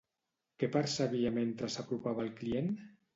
[0.61, 2.73] Què percebia mentre s'apropava al client?